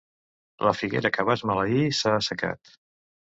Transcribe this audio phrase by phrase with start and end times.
[0.67, 2.73] La figuera que vas maleir s'ha assecat.